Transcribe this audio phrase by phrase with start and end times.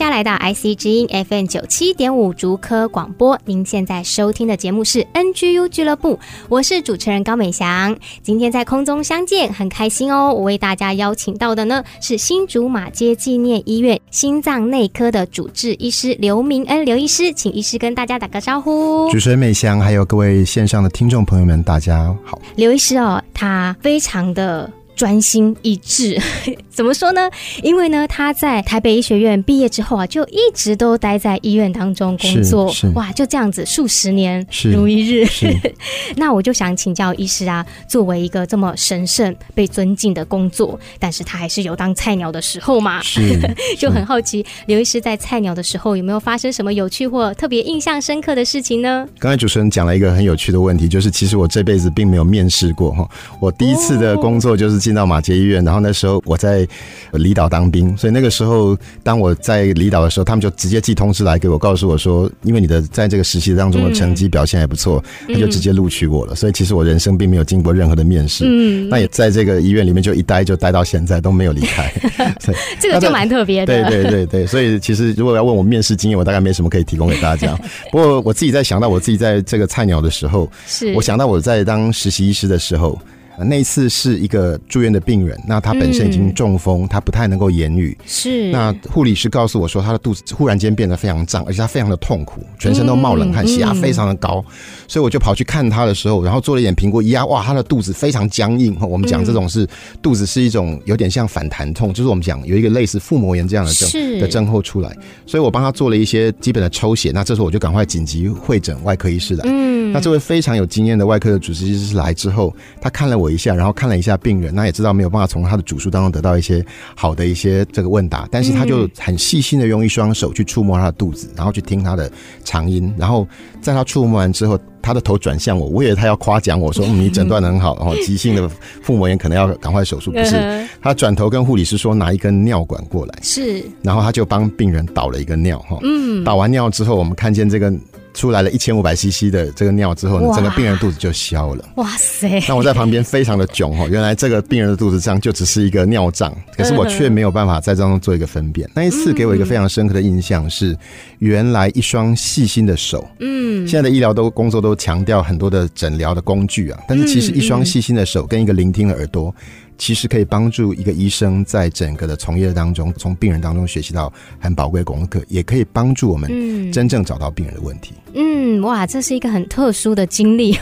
[0.00, 6.18] 家来到 IC 之音 FM 九七点五竹科广播，您现在收听的节目是 NGU 俱乐部，
[6.48, 7.94] 我是主持人高美翔。
[8.22, 10.32] 今天在空中相见，很开心哦。
[10.32, 19.06] 我为大家邀请到的呢是新竹马街纪念医院心脏内科的主治医师刘明恩刘医师，请医师跟大家打个招呼。
[19.10, 22.40] 主持人美翔，还有各位线上的听众朋友们，大家好。
[22.56, 24.79] 刘医师哦，他非常的。
[25.00, 26.20] 专心一致，
[26.68, 27.30] 怎么说呢？
[27.62, 35.26] 因为呢，他在台北医学院毕业之后啊，就一直都待在医院当中工作，哇，就这样子数十年如一日。
[36.16, 43.00] 那我就想请教医师啊，作为一个这么神圣、被尊敬的工作，但是他还是有当菜鸟的时候嘛？
[43.00, 43.40] 是，
[43.78, 49.08] 就很好奇，刘医师在菜鸟的时候有没有发生什么有趣或特别印象深刻的事情呢？
[49.18, 53.08] 刚才主持人讲了一个很有趣的问题，就是其实我这辈子并没有面试过哈，
[53.40, 56.66] 我第一次的工作就是进到马偕医院，然后那时候我在
[57.12, 66.34] 离岛当兵，所以那个时候当我在离岛的时候，他们就直接寄通知来给我，告诉我说，因为你的在这个实习当中的成绩表现还不错，他就直接录取我了。
[66.34, 71.88] 所以其实我人生并没有经过任何的面试，嗯，那也在这个医院里面就一待就待到现在都没有离开，
[72.80, 73.84] 这个就蛮特别的。
[73.84, 77.56] 对对对对，所以其实如果要问我面试经验，我大概没什么可以提供给大家。
[77.92, 83.00] 不过我自己在想到我自己在这个菜鸟的时候，是我想到我在当实习医师的时候。
[83.38, 87.96] 那一次是一个住院的病人，那他本身已经中风，嗯、他不太能够言语。
[88.04, 88.50] 是。
[88.50, 94.44] 那护理师告诉我说，他的肚子忽然间变得非常胀，而且他非常的痛苦，全身都冒冷汗，血压非常的高。
[94.46, 94.52] 嗯、
[94.86, 98.76] 所以我就跑去看他的时候，然后做了一点评估，一压，哇，他的肚子非常僵硬。
[98.80, 99.66] 我们讲这种是
[100.02, 104.94] 肚子是一种有点像反弹痛，就是我们讲有一个类似腹膜炎这样的症的症候出来。
[105.26, 107.10] 所以我帮他做了一些基本的抽血。
[107.14, 109.44] 那这时候我就赶快紧急会诊外科医师来。
[109.46, 109.79] 嗯。
[109.92, 116.64] 那这位非常有经验的外科的主治医师来之后，他看了我一下，然后看了一下病人，那也知道没有办法从他的主诉当中得到一些
[116.94, 122.10] 好的一些这个问答，但是他就很细心的用一双手去触摸他的肚子，然后去听他的
[122.44, 123.26] 长音，然后
[123.60, 128.48] 在他触摸完之后，他的头转向我，我以为他要夸奖我说，嗯，你诊断的很好， 然后急性的
[128.82, 137.72] 腹膜炎可能要赶快手术，不是，他转头跟护理师说拿一根尿管过来，是，然后他就帮病人导了一个尿哈，嗯，导完尿之后，我们看见这个。
[138.12, 141.64] 出来了一千五百 CC 的这个尿之后呢，整个病人肚子就消了。
[141.76, 142.42] 哇塞！
[142.48, 148.68] 那我在旁边非常的囧哈，原来这个病人的肚子上就只是一个尿胀，可是我却没有办法在当中做一个分辨。
[148.74, 150.76] 那一次给我一个非常深刻的印象是，
[151.18, 153.08] 原来一双细心的手。
[153.20, 159.34] 嗯，现在的医疗都工作都强调很多的诊疗的工具啊，但是其实一双细心的手跟一个聆听的耳朵。
[159.80, 167.94] 其实可以帮助一个医生在整个的从业当中，从病人当中学习到很宝贵的功课，也可以帮助我们真正找到病人的问题。
[168.12, 170.52] 嗯，哇，这是一个很特殊的经历。
[170.52, 170.60] 是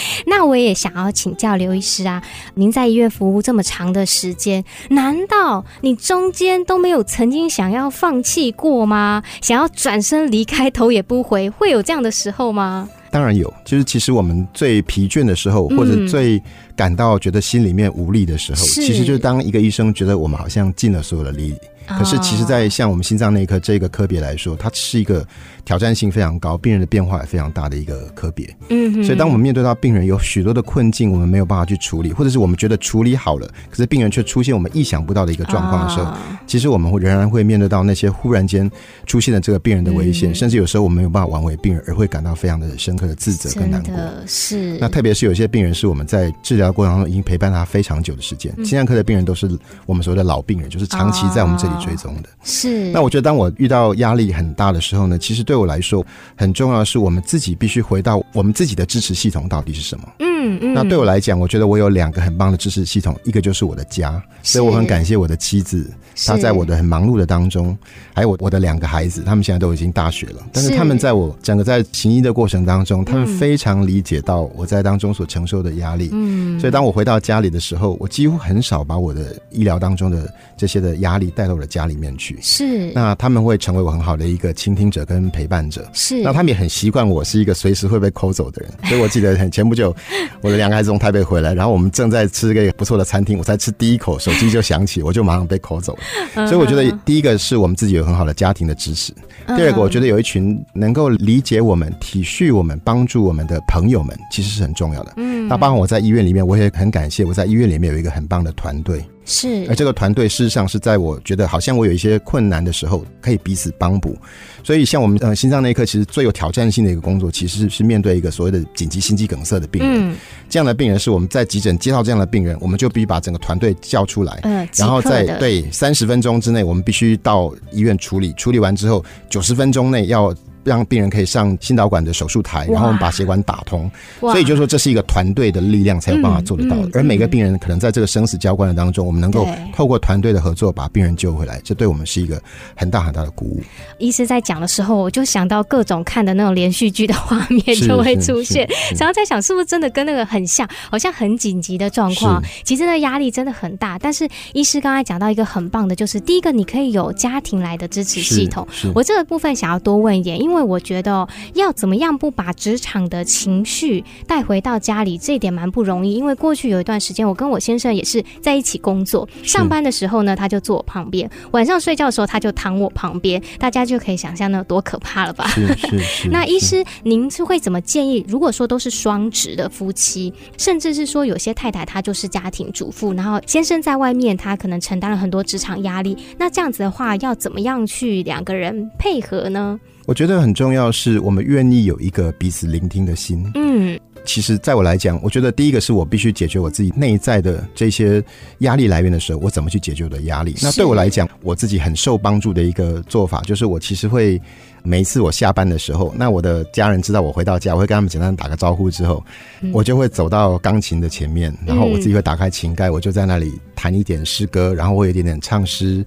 [0.28, 9.22] 那我也想要请教刘医师啊，您在医院服务这么长的时间，难道你中间都没有曾经想要放弃过吗？
[9.40, 12.86] 想要转身离开，头也不回，会有这样的时候吗？
[13.12, 16.42] 当然有，就是其实我们最疲倦的时候，或者最
[16.74, 21.54] 感到觉得心里面无力的时候，其实就是当一个医生觉得我们好像尽了所有的力。
[21.86, 25.26] 可是，其实，在像我们心脏内科这个科别来说，它是一个
[25.64, 28.54] 挑战性非常高、病人的变化也非常大的一个科别。
[28.68, 36.12] 嗯，所以当我们面对到病人有许多的困境，我们没有办法去处理，或者是我们觉得处理好了，可是病人却出现我们意想不到的一个状况的时候，
[36.46, 38.70] 其实我们会仍然会面对到那些忽然间
[39.06, 43.94] 出现的这个病人的危险，甚至有时候我们没有办法挽回病人，而会感到非常的深刻的自责跟难过。
[44.26, 44.78] 是。
[44.78, 49.50] 那特别是有些病人是我们在治疗过程当中已经陪伴他非常久的时间，心脏科的病人都是
[49.84, 51.72] 我们所谓的老病人，就是长期在我们这里。
[51.82, 56.04] 追踪的是，那我觉得当我遇到压力很大的时候呢，其实对我来说
[56.36, 60.08] 很重要的是，我们自己必须回到我们自己的支持系统到底是什么。
[60.18, 60.74] 嗯嗯。
[60.74, 65.90] 那对我来讲，我觉得我有两个很棒的支持系统，一个就是我的家，所以我很感谢我的妻子，
[66.26, 67.76] 她在我的很忙碌的当中，
[68.14, 76.10] 还有我我的两个孩子，他们现在都已经大学了，但是他们在我整个在行医的过程当中，他们非常理解到我在当中所承受的压力。
[76.12, 76.58] 嗯。
[76.58, 82.38] 所以当我回到家里的时候，我几乎很少把我的医疗当中的这些的压力带到我的家里面去。
[82.42, 85.86] 是，那他们会成为我很好的一个倾听者跟陪伴者。
[85.92, 88.72] 是，那他们也很习惯我是一个随时会被抠走的人。
[88.88, 89.94] 所以我记得很前不久，
[90.40, 96.46] 我的两个孩子从台北回来，然后我们正在吃一个不错的餐厅，我才吃第一口，手机就响起， 我就马上被抠走了。
[96.46, 99.12] 所以我觉得第一个是我们自己有很好的家庭的支持，
[99.56, 105.14] 第二个我觉得有一群能够理解我们、体恤我们、帮助我们的朋友们，其实是很重要的。
[105.16, 109.04] 嗯，那包括我在医院里面，我也很感谢我在医院里面有一个很棒的团队。
[109.24, 114.16] 是，而这个团队事实上是在我觉得好像我有一些困难的时候，可以彼此帮补。
[114.64, 120.12] 所以像我们呃心脏内科，其实最有挑战性的一个工作，其实是是面对一个所谓的紧急心肌梗塞的病人。
[120.12, 120.16] 嗯，
[120.48, 128.32] 这样的病人是我们在急诊接到这样的病人，我们就必须把整个团队叫出来，嗯，然后在对三十分钟之内，我们必须到医院处理。
[128.34, 130.34] 处理完之后，九十分钟内要。
[130.64, 133.90] 让病人可以上心导管的手术台，然后我们把血管打通。
[134.20, 136.90] 所以就是说，这是一个团队的力量才有办法做得到的。
[136.94, 142.40] 而每个病人可能在这个生死交关的当中，我们能够透过团队的合作把病人救回来，这对我们是一个
[142.74, 143.60] 很大很大的鼓舞。
[143.98, 148.68] 医师在讲的时候，我就想到各种看的那种连续剧的画面就会出现，
[148.98, 152.42] 然后在想是不是真的跟那个很像，好像很紧急的状况。
[152.64, 153.98] 其实那压力真的很大。
[153.98, 158.66] 但是医师刚才讲到一个很棒的，就是第一个你可以有家庭来的支持系统。
[158.94, 166.12] 我这个部分想要多问一点，因为因为我觉得要怎么样不把职场的情绪带回到家里，这一点蛮不容易。
[166.12, 173.42] 因为过去有一段时间，我跟我先生也是在一起工作，上班的时候呢，他就坐我旁边；晚上睡觉的时候，他就躺我旁边。
[173.58, 175.46] 大家就可以想象那有多可怕了吧？
[175.48, 176.28] 是是 是。
[176.28, 178.22] 那医师，您是会怎么建议？
[178.28, 189.80] 如果说都是双职的夫妻，甚至是说有些太太她就是家庭主妇，然后先生在外面，他可能承担了很多职场压力，那这样子的话，要怎么样去两个人配合呢？
[190.06, 193.48] 我觉得很重要是我们愿意有一个彼此聆听的心。
[193.54, 198.22] 嗯，其实在我来讲，我觉得第一个是我必须解决我自己内在的这些
[198.58, 200.54] 压力来源的时候，我怎么去解决我的压力？
[200.60, 204.40] 那对我来讲，我自己很受帮助的一个做法，就是我其实会
[204.82, 209.24] 每一次我下班的时候，那我的家人知道我回到家，我会跟他们简单打个招呼之后，
[209.72, 216.04] 我就会走到钢琴的前面，然后我自己会打开琴盖，我就在那里弹一点诗歌，然后我有一点点唱诗。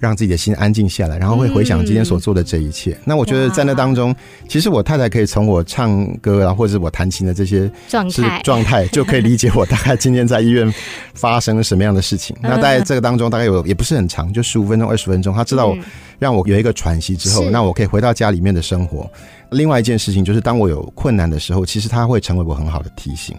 [0.00, 2.92] 让自己的心安静下来，然后会回想今天所做的这一切。
[2.92, 4.16] 嗯、那我觉得在那当中，
[4.48, 10.72] 其实我太太可以从我唱歌啊，或者是我弹琴的这些状态状态，就可以理解我大概今天在医院
[11.12, 12.34] 发生了什么样的事情。
[12.42, 15.34] 那在这个当中，大概有也不是很长，就十五分钟、二十分钟。
[15.34, 15.78] 他知道我
[16.18, 19.06] 让我有一个喘息之后，那我可以回到家里面的生活。
[19.50, 23.36] 另外一件事情就是，当我有困难的时候，其实他会成为我很好的提醒。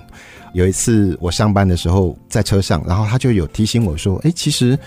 [0.53, 4.77] 有一次我上班的时候在车上，然后他就有提醒我说：“哎，其实。”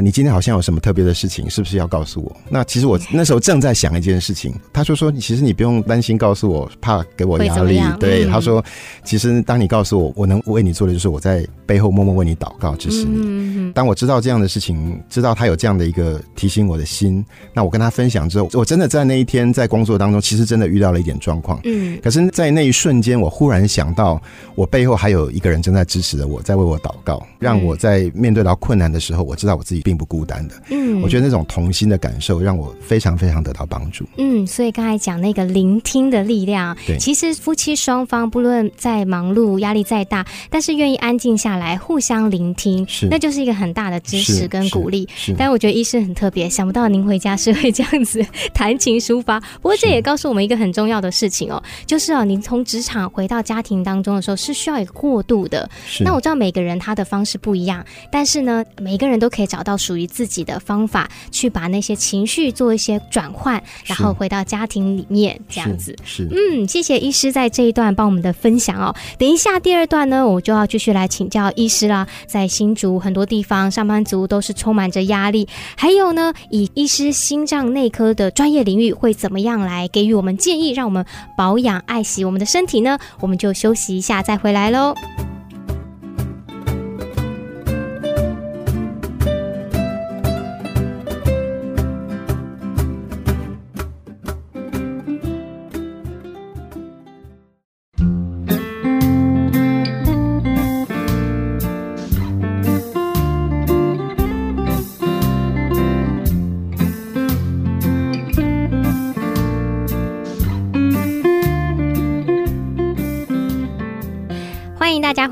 [0.00, 2.36] 你今天好像有什么特别的事情，是不是要告诉我？
[2.48, 4.54] 那其实我那时候正在想一件事情。
[4.72, 8.64] 他说说：“其实你不用担心告诉我，怕给我压力。”对，他说
[9.04, 13.72] ：“其实当你告诉我，我能为你做的就是我在背后默默为你祷告，支持你。
[13.72, 21.60] 当我知道这样的事情，知道他有这样的一个提醒我的心，那我跟他分享之后，我真的在那一天在工作当中，其实真的遇到了一点状况。
[21.64, 24.20] 嗯，可是，在那一瞬间，我忽然想到，
[24.54, 29.82] 我背后还有一个人正在支持着我，在为我祷告，让我在面对到困难的时候，我知道我自己。
[29.88, 34.04] 并不孤单的，嗯，我觉得那种童心的感受让我非常非常得到帮助。
[34.18, 45.08] 嗯，所以刚才讲那个聆听的力量，对，其实夫妻双方不论再忙碌、压力再大，但是愿意安静下来，互相聆听，是，那就是一个很大的支持跟鼓励。
[45.16, 49.40] 是，但我觉得医师很特别，想不到您回家是会这样子弹琴抒发。
[49.62, 55.66] 不过这也告诉我们一个很重要的事情哦，就是哦，您从职场回到家庭当中的时候是需要一个过渡的。
[55.86, 57.82] 是，那我知道每个人他的方式不一样，
[58.12, 59.67] 但是呢，每个人都可以找到。
[59.76, 65.96] 属于自己的方法，去把那些情绪做一些转换，然后回到家庭里面这样子。
[66.04, 68.94] 是，是嗯，谢谢医师在这一段帮我们的分享哦。
[69.18, 72.06] 等一下第二段呢，我就要继续来请教医师啦。
[72.26, 81.04] 在新竹很多地方，上班族都是充满着压力，还有呢，以医师心脏内科的专业领域会怎么样来给予我们建议，让我们
[81.36, 82.98] 保养爱惜我们的身体呢？
[83.20, 84.94] 我们就休息一下再回来喽。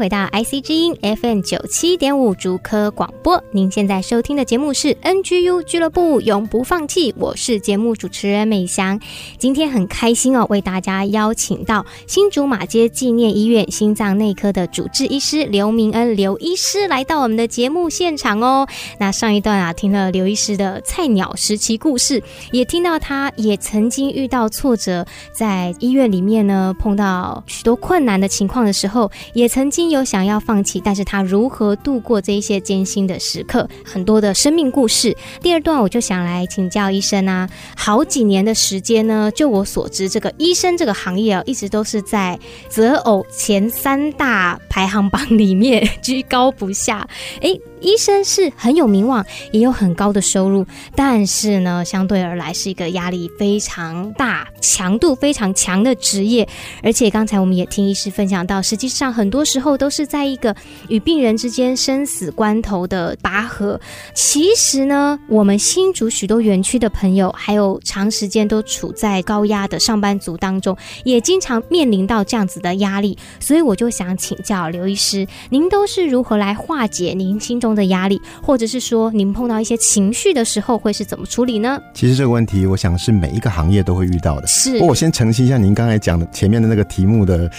[0.07, 3.43] 回到 IC 之音 FM 九七点五竹科广播。
[3.53, 7.15] 您现在收听的节目是 NGU 俱乐部，永不放弃。
[7.17, 9.01] 我是节目主持人美翔。
[9.39, 18.69] 今天很开心哦，为大家邀请到新竹马街纪念医院心脏内科的主治医师刘明恩刘医师来到我们的节目现场哦。
[19.01, 35.17] 那上一段啊，听了刘医师的菜鸟时期故事，也听到他也曾经遇到挫折，在医院里面呢，碰到许多困难的情况的时候，也曾经有想要放弃，但是他如何度过这一些艰辛的时刻，很多的生命故事。
[35.41, 47.09] 第二段我就想来请教医生啊，好几年的时间呢，就我所知，这个医生这个行业啊，一直都是在择偶前三大排行榜里面居高不下。
[47.41, 47.61] 诶。
[47.87, 50.67] 医生是很有名望，也有很高的收入，
[50.97, 56.47] 但是呢，相对而来是一个压力非常大、强度非常强的职业。
[56.83, 60.53] 而且刚才我们也听医师分享到，实际上很多时候都是在一个
[60.89, 63.81] 与病人之间生死关头的拔河。
[64.15, 73.17] 其实呢，我们新竹许多园区的朋友，还有长时间都处在高压的上班族当中，也经常面临到这样子的压力。
[73.39, 81.79] 所以我就想请教刘医师，您都是如何来化解您心中的压力，或者是说您碰到一些情绪的时候，会是怎么处理呢？
[81.93, 84.47] 其实这个问题，我想是每一个行业都会遇到的。
[84.47, 87.51] 是，不过我先澄清一下您刚才讲的前面的那个题目的。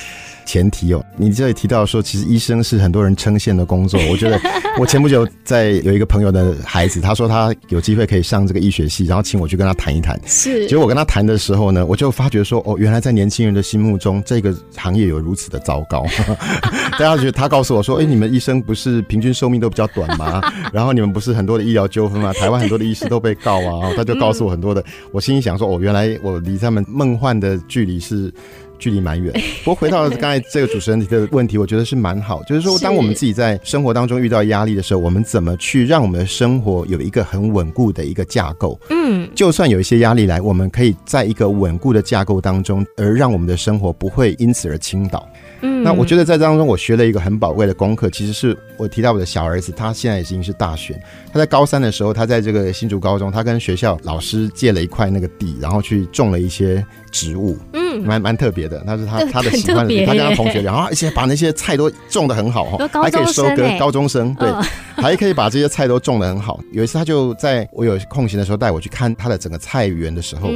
[0.47, 3.99] 前提哦，你这里提到说，其实医生是很多人称羡的工作。
[4.09, 4.39] 我觉得，
[4.79, 10.17] 我前不久在有一个朋友的孩子，他说他有机会可以上这个医学系，然后请我去跟他谈一谈。
[10.25, 16.05] 是，结果我跟他谈的时候呢，我就发觉说，哦，原来在年轻人的心目中，这个行业有如此的糟糕。
[16.97, 20.41] 大家觉得他告诉我说，哎，你们医生不是平均寿命都比较短吗？
[20.71, 22.31] 然后你们不是很多的医疗纠纷吗？
[22.31, 23.91] 台湾很多的医师都被告啊。
[23.97, 28.33] 他就告诉我很多的，我心里想说，哦，原来我离他们梦幻的距离是。
[28.79, 38.79] 距离蛮远，不过回到 刚才这个主持人提的问题，我觉得是蛮好，就是说，当我们自己在生活当中遇到压力的时候，我们怎么去让我们的生活有一个很稳固的一个架构？
[38.89, 45.27] 嗯，就算有一些压力来，我们可以在一个稳固的架构当中，而让我们的生活不会因此而倾倒。
[45.61, 50.99] 嗯，那我觉得在当中，我学了一个很宝贵的功课，其实是我提到我的小儿子，他现在已经是大学，
[51.33, 57.57] 他在高三的时候，他在这个新竹高中，他跟学校老师借了一块那个地，然后去种了一些植物。
[57.73, 57.87] 嗯。
[57.97, 63.67] 蛮蛮特别的，那是他他的喜欢的， 他跟他同学，然后而且把那些菜都种得很好哈， 还可以收割。
[63.79, 64.47] 高中生对，
[65.01, 66.59] 还可以把这些菜都种得很好。
[66.71, 70.49] 有一次他就在我有空闲的时候带我去看他的整个菜园的时候，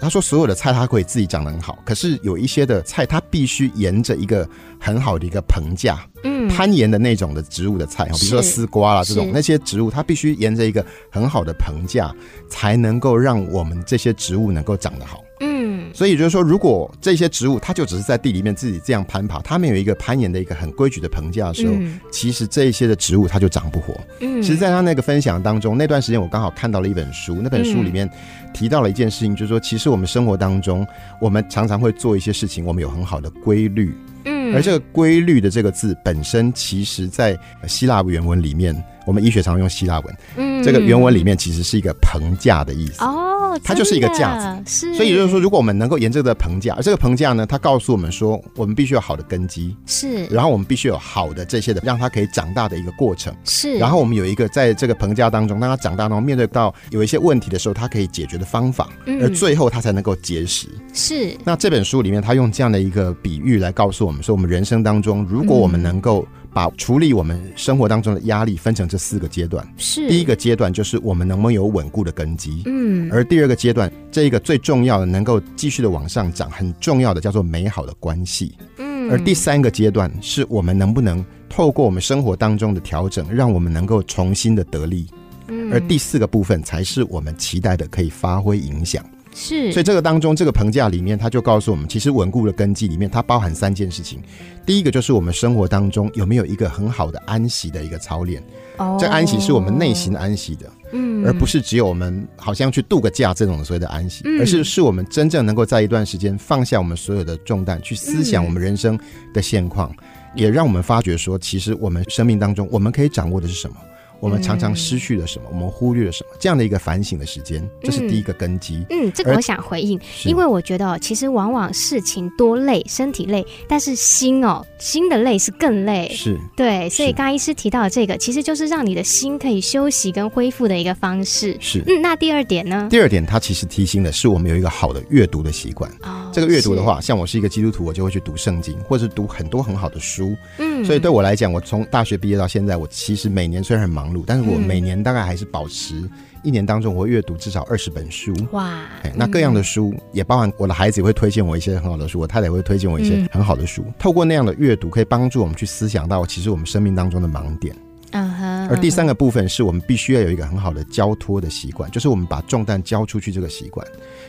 [0.00, 4.48] 他说所有的菜他可以自己长得很好，可是有一些的菜他必须沿着一个
[4.80, 12.12] 很好的一个棚架，嗯，攀岩的那种的植物的菜，比如说丝瓜啦这种那些植物，它必须沿着一个很好的棚架，
[12.48, 15.22] 才能够让我们这些植物能够长得好。
[15.38, 23.94] 嗯所以就是说，如果这些植物它就只是在地里面自己这样攀爬，它没有一个攀岩的一个很规矩的棚架的时候，嗯、其实这一些的植物它就长不活。
[24.18, 28.10] 嗯，其实，在他那个分享当中，那段时间我刚好看到了一本书，那本书里面
[28.52, 30.84] 提到了一件事情，就是说，其实我们生活当中，
[31.20, 33.94] 我们常常会做一些事情，我们有很好的规律。
[34.28, 43.02] 嗯，而这个规律的这个字本身，其实在希腊原文里面，我们医学常用希腊文，嗯，这个原文里面其实是一个棚架的意思。
[43.02, 43.27] 哦。
[43.62, 58.88] 它就是一个架子，是，所以就是说，如果我们能够沿这个棚架，而这个棚架呢，它告诉我们说，我们必须有好的根基，是，然后我们必须有好的这些的，让它可以长大的一个过程，是，然后我们有一个在这个棚架当中，当它长大，然后面对到有一些问题的时候，它可以解决的方法，
[59.20, 60.66] 而最后它才能够结实。
[60.92, 61.36] 是。
[61.44, 66.26] 那这本书里面，它用这样的一个比喻来告诉我们说，我们人生当中，如果我们能够。
[66.52, 70.08] 把处理我们生活当中的压力分成这四个阶段，是。
[70.08, 85.06] 第一个阶段就是我们能不能有稳固的根基，嗯，而第二个阶段，这一个最重要的能够继续的往上涨，很重要的叫做美好的关系，嗯，而第三个阶段是我们能不能透过我们生活当中的调整，让我们能够重新的得力，
[85.48, 89.04] 嗯，而第四个部分才是我们期待的可以发挥影响。
[89.40, 94.18] 是，所以这个当中，这个棚架里面，它就告诉我们，其实稳固的根基里面，它包含三件事情。
[94.66, 98.42] 第一个就是我们生活当中有没有一个很好的安息的一个操练。
[98.78, 108.98] 哦，这安息是我们内心安息的，嗯，而不是只有我们好像去度个假这种所谓的安息，而是是我们真正能够在一段时间放下我们所有的重担，去思想我们人生
[109.32, 109.94] 的现况，
[110.34, 113.76] 也让我们发觉说，其实我们生命当中我们可以掌握的是什么。
[114.20, 115.48] 我们常常失去了什么？
[115.50, 116.30] 我们忽略了什么？
[116.38, 118.84] 这样的一个反省的时间，这是第一个根基。
[118.90, 126.10] 嗯，这个我想回应，因为我觉得哦，其实往往事情多累，身体累，但是心哦，心的累是更累。
[126.14, 131.56] 是，对，所以刚刚医师提到的这个，其实就是让你的心可以休息跟恢复的一个方式。
[131.60, 132.88] 是，嗯，那第二点呢？
[132.90, 135.90] 第二点，它其实提醒的是我们有一个好的阅读的习惯。
[136.02, 140.36] 哦，这个阅读的话，像我是一个基督徒，我就会去读圣经，或者是读很多很好的书。
[140.58, 146.08] 嗯，所以对我来讲，我从大学毕业到现在，我其实每年虽然很忙碌，但是我每年年大概还是保持
[146.42, 148.32] 一年当中，我会阅读至少二十本书。
[148.52, 148.80] 哇，
[149.14, 153.84] 那各样的书也包含我的孩子也会推荐我一些很好的书，我太太也会推荐我一些很好的书。
[153.98, 157.74] 透过那样的阅读，可以帮助我们去思想到其实我们生命当中的盲点。
[158.12, 158.68] 嗯哼。
[158.68, 163.86] 而第三个部分是我们必须要有一个很好的交托的习惯，就是我们把重担交出去这个习惯。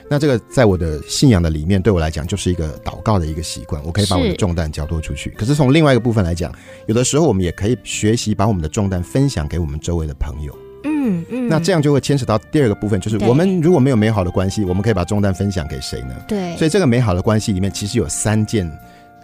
[0.09, 3.83] 那这个在我的信仰的里面，对我来讲就是一个祷告的一个习惯。
[3.83, 5.29] 我可以把我的重担交托出去。
[5.31, 6.53] 可是从另外一个部分来讲，
[6.87, 10.57] 有的时候我们也可以学习把我们的重担分享给我们周围的朋友。
[10.83, 11.47] 嗯嗯。
[11.47, 16.15] 那这样就会牵扯到第二个部分，就是我们如果没有美好的关系，我们可以把重担分享给谁呢？
[16.27, 16.55] 对。
[16.57, 18.69] 所以这个美好的关系里面，其实有三件。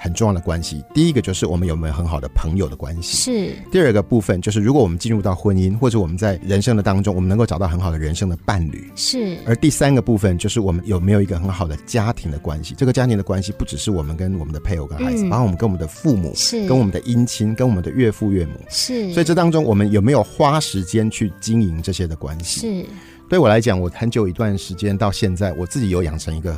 [0.06, 3.18] 很重要的关系，第一个就是我们有没有很好的朋友的关系。
[3.18, 3.56] 是。
[3.72, 8.88] 第二个部分就是，如果我们进入到婚姻，或者我们在人生的当中，我们能够找到很好的人生的伴侣。
[8.96, 9.36] 是。
[9.48, 12.76] 而第三个部分就是，我们有没有一个很好的家庭的关系？
[12.78, 18.54] 这个家庭的关系不只是我们跟我们的配偶跟孩子，包括我们跟我们的父母，是，跟我们的姻亲，跟我们的岳父岳母。
[18.70, 19.12] 是。
[19.12, 22.60] 所以这当中，我们有没有花时间去经营这些的关系？
[22.62, 22.86] 是。
[23.28, 26.56] 对我来讲，我很久一段时间到现在，我自己有养成一个，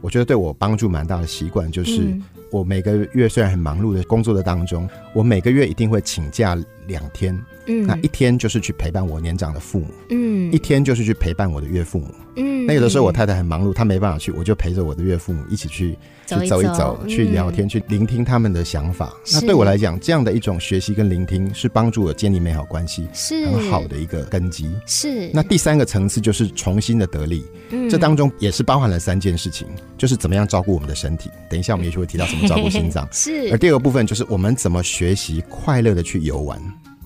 [0.00, 2.02] 我觉得对我帮助蛮大的习惯，就是。
[2.02, 2.22] 嗯
[2.52, 7.36] 我每个月虽然很忙碌的工作的当中，我每个月一定会请假两天。
[7.68, 12.64] 嗯，那一天就是去陪伴我年长的父母，嗯，一天就是去陪伴我的岳父母，嗯。
[12.64, 19.12] 那有的时候我太太很忙碌，她没办法去，我就陪着我的岳父母一起去去走一走，去聊天，去聆听他们的想法。
[19.32, 24.70] 那对我来讲，这样的一种学习跟聆听，是帮助我建立美好关系，是很好的一个根基。
[24.86, 25.28] 是。
[25.34, 29.66] 那第三个层次就是重新的得力，嗯，这当中也是包含了三件事情，
[29.98, 31.30] 就是怎么样照顾我们的身体。
[31.50, 33.06] 等一下我们也许会提到怎么照顾心脏。
[33.10, 33.50] 是。
[33.50, 36.60] 而第二个部分就是我们怎么学习快乐的去游玩。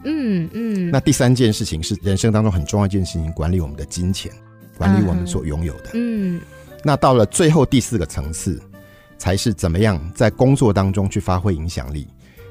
[0.04, 4.32] 嗯嗯，那第三件事情是人生当中很重要一件事情，管理我们的金钱，
[4.78, 5.90] 管理我们所拥有的。
[5.94, 6.40] 嗯，
[6.82, 8.60] 那到了最后第四个层次，
[9.18, 12.06] 才是怎么样在工作当中去发挥影响力，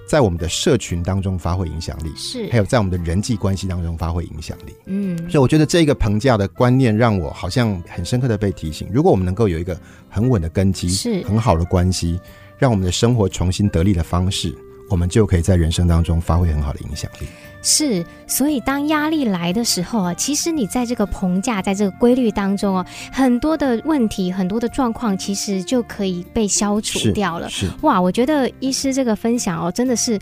[0.08, 4.74] 在我们的社群当中发挥影响力，是还有在我们的人际关系当中发挥影响力。
[4.86, 12.20] 嗯，所以我觉得这个评价的观念让我好像很深刻的被提醒，如果我们能够有一个很稳的根基，是很好的关系，
[12.60, 14.56] 让我们的生活重新得力的方式。
[14.90, 17.28] 我们就可以在人生当中发挥很好的影响力。
[17.62, 27.50] 是，所以当压力来的时候啊，其实你在这个棚架，在这个规律当中啊，很多的问题，很多的状况，其实就可以被消除掉了。
[27.50, 30.20] 是，是哇，我觉得医师这个分享哦，真的是。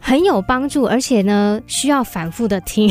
[0.00, 2.90] 很有帮助，而且呢，需要反复的听。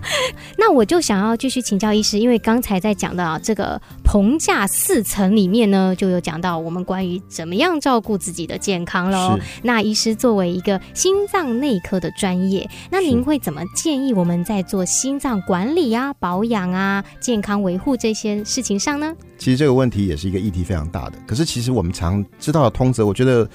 [0.56, 9.38] 那我就想要继续请教医师，因为刚才在讲到这个棚架四层里面呢，就有讲到我们关于怎么样照顾自己的健康喽。
[9.62, 19.14] 那医师作为一个心脏内科的专业，那您会怎么建议我们在做心脏管理啊、保养啊、健康维护这些事情上呢？
[19.36, 21.18] 其实这个问题也是一个议题非常大的。
[21.26, 23.46] 可是其实我们常知道的通则，我觉得。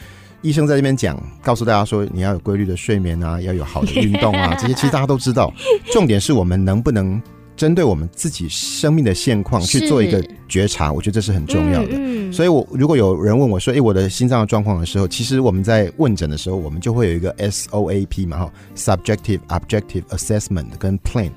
[0.42, 5.54] 医生在这边讲，告诉大家说，你要有规律的睡眠啊，要有好的运动啊， 这些其实大家都知道。
[5.92, 7.22] 重点是我们能不能
[7.56, 11.90] 针对我们自己生命的现况去做一个觉察，我觉得这是很重要的。
[11.92, 21.30] 嗯嗯、所以，我如果有人问我说，诶，我的心脏的状况的时候，其实我们在问诊的时候，我们就会有一个 SOAP 嘛，哈，Subjective Objective Assessment 跟 Plan，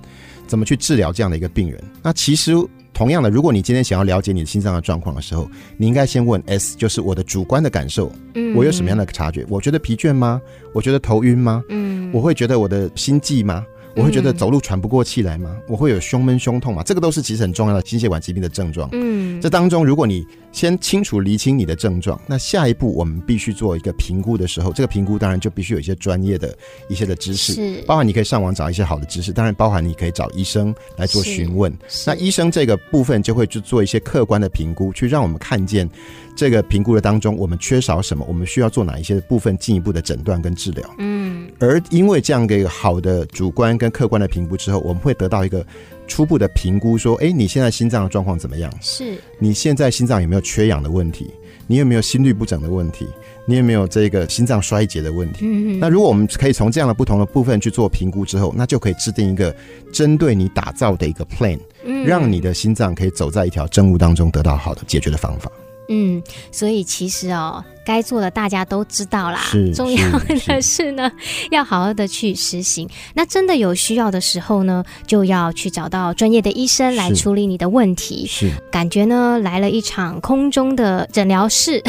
[0.46, 1.82] 怎么去治疗这样的一个病人？
[2.02, 2.52] 那其实。
[2.94, 9.44] 同样的，如果你今天想要了解你的心脏的状况的时候，你应该先问 S，就是我的主观的感受，嗯，我有什么样的察觉？
[9.48, 10.40] 我觉得疲倦吗？
[10.72, 11.62] 我觉得头晕吗？
[11.68, 13.66] 嗯，我会觉得我的心悸吗？
[13.96, 15.56] 我会觉得走路喘不过气来吗？
[15.68, 16.82] 我会有胸闷、胸痛吗？
[16.82, 18.88] 这个都是其实很重要的心血管疾病的症状。
[18.92, 26.56] 嗯，这当中如果你先清楚厘清你的症状，那下一步我们必须做一个评估的时候，这个评估当然就必须有一些专业的
[26.88, 31.72] 一些的知识，是包含你可以上网找一些好的知识，当然包含你可以找医生来做询问。
[32.06, 35.88] 那医生这个部分就会去做一些客观的评估，去让我们看见。
[36.36, 38.24] 这个评估的当中，我们缺少什么？
[38.28, 40.94] 我们需要做哪一些部分进一步的诊断跟治疗？
[40.98, 45.64] 嗯，而因为这样的一个好的主观跟客观的评估之后，我们会得到一个
[46.08, 48.72] 初步的评估，说：哎，你现在心脏的状况怎么样？
[48.80, 51.30] 是，你现在心脏有没有缺氧的问题？
[51.66, 53.06] 你有没有心律不整的问题？
[53.46, 55.46] 你有没有这个心脏衰竭的问题？
[55.46, 59.54] 嗯，那如果我们可以从这样的不同的部分去做评估之后，那就可以制定一个
[59.92, 61.58] 针对你打造的一个 plan，
[62.04, 65.50] 让你的心脏可以走在一条正路当中，得到好的解决的方法。
[65.88, 69.40] 嗯，所以其实哦，该做的大家都知道啦。
[69.74, 71.10] 重要的是呢，
[71.50, 72.88] 要好好的去实行。
[73.14, 78.26] 那真的有需要的时候呢，就要去找到专业的医生来处理你的问题。
[78.26, 81.82] 是，感觉呢来了一场空中的诊疗室。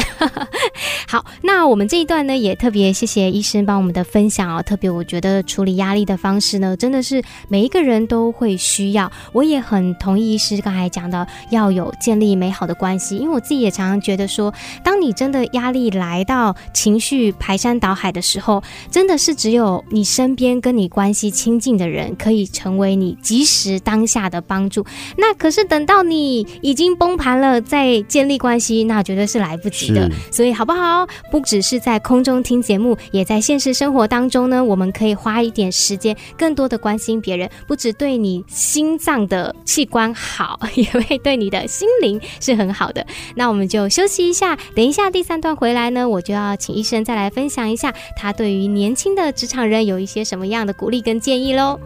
[1.08, 4.62] 好，那我们这一段呢也特别谢谢医生帮我们的分享哦。
[4.62, 9.10] 特别我觉得处理压力的方式呢，真的是每一个人都会需要。
[9.32, 13.16] 我也很同意医师刚才讲的，要有建立美好的关系。
[13.16, 24.84] 因为我自己也常常觉得说，当你真的压力你来到情绪排山倒海的时候，真的是只有你身边跟你关系亲近的人可以成为你及时当下的帮助。
[25.16, 30.10] 那可是等到你已经崩盘了，再建立关系，那绝对是来不及的。
[30.32, 31.06] 所以好不好？
[31.30, 43.06] 不只是在空中听节目，也在现实生活当中呢，我们可以花一点时间，更多的关心别人，不只对你心脏的器官好，也会对你的心灵是很好的。
[43.36, 51.78] 那我们就休息一下，等一下第三段回来来呢，我就要请医生再来分享一下他对于年轻的职场人有一些什么样的鼓励跟建议喽。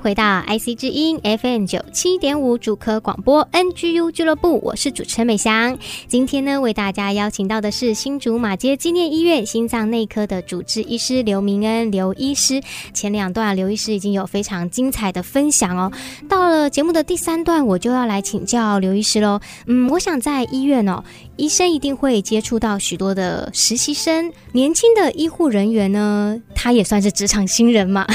[0.00, 5.76] 回到 IC 之音 FM 九七点五主科广播 NGU 俱乐部，我是主持人美翔。
[6.08, 12.62] 今天呢，为大家邀请到的是新竹马街纪念医院心脏内科的主治医师刘明恩刘医师。
[12.94, 15.92] 前两段刘医师已经有非常精彩的分享哦。
[16.28, 19.40] 到了节目的第三段，我就要来请教刘医师喽。
[19.66, 21.04] 嗯，我想在医院哦，
[21.40, 28.06] 医生一定会接触到许多的实习生，年轻的医护人员呢，他也算是职场新人嘛。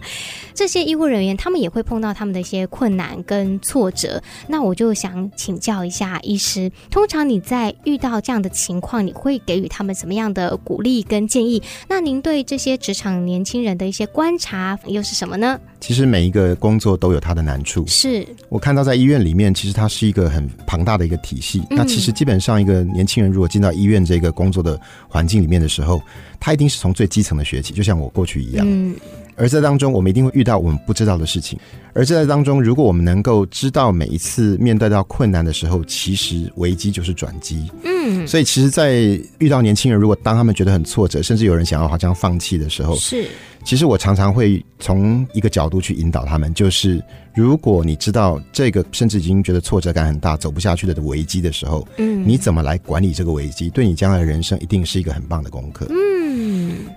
[0.52, 4.22] 这些医护人员，他们也会碰到他们的一些困难跟挫折。
[4.46, 11.60] 那我就想请教一下医师，通常你在遇到这样的情况，你会给予他们什么样的鼓励跟建议？
[11.88, 15.58] 那您对这些职场年轻人的一些观察又是什么呢？
[15.86, 17.84] 其实每一个工作都有它的难处。
[17.86, 21.60] 是我看到在医院里面，其实它是一个很庞大的一个体系。
[21.68, 21.76] 嗯。
[21.76, 26.00] 那其实基本上一个年轻人如果进到医院这个工作的环境里面的时候，
[26.40, 28.66] 他一定是从最基层的学起，就像我过去一样。
[28.66, 28.96] 嗯。
[29.36, 31.58] 而在当中，我们一定会遇到我们不知道的事情。
[31.92, 37.70] 而在当中，如果我们能够知道每一次面对到困难的时候，其实危机就是转机。
[37.84, 43.26] 嗯，所以其实，在遇到年轻人，如果当他们觉得很挫折，甚至有人想要好像放弃的时候，是。
[43.64, 47.02] 其实我常常会从一个角度去引导他们，就是
[47.34, 55.86] 如果你知道这个甚至已经觉得挫折感很大、走不下去的危机的时候，嗯，你怎么来管理这个危机，对你将来的人生一定是一个很棒的功课。
[55.88, 55.94] 嗯，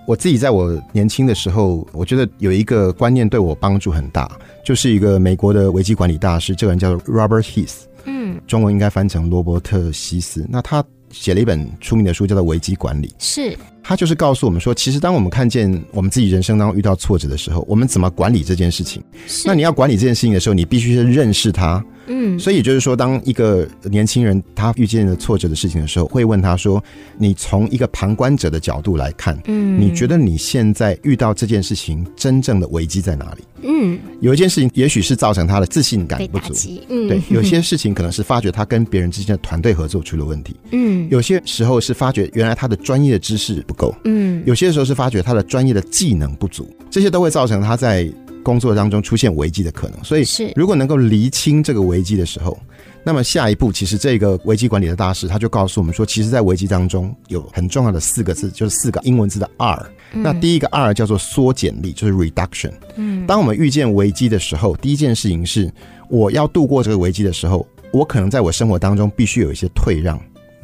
[0.06, 4.30] 我自己在我年轻的时候，我觉得有一个观念对我帮助很大，
[4.64, 10.46] 就是一个美国的危机管理大师，这个人叫做 Robert Heath，嗯，中文应该翻成罗伯特希斯。
[10.48, 13.56] 那他写了一本出名的书，叫做《危机管理》，是。
[13.88, 19.02] 他就是告诉我们说，其实当我们看见我们自己人生当中遇到挫折的时候，我们怎么管理这件事情？
[19.46, 21.82] 那你要管理这件事情的时候，你必须是认识它。
[22.10, 26.82] 嗯，所以就是说，当一个年轻人他遇见了挫折的事情的时候，会问他说
[27.18, 36.54] ：“你从一个旁观者的角度来看，嗯，你觉得你现在遇到这件事情真正的危机在哪里？”嗯，有一件事情也许是造成他的自信感不足，
[36.88, 48.12] 嗯，对，有些事情可能是发觉他跟别人之间的团队合作出了问题，嗯，有些时候是发觉原来他的专业的知识不够，嗯，有些时候是发觉他的专业的技能不足，这些都会造成他在。
[48.40, 52.56] 工作当中出现危机的可能，所以是如果能够厘清这个危机的时候，
[53.04, 59.90] 那么下一步其实这个危机管理的大师他就告诉我们说，其实，在危机当中有很重要的四个字，就是四个英文字的 R。
[60.12, 62.72] 那第一个 R 叫做缩减力，就是 reduction。
[62.96, 65.70] 嗯，当我们遇见危机的时候，第一件事情是
[66.08, 70.18] 我要度过这个危机的时候，我可能在我生活当中必须有一些退让，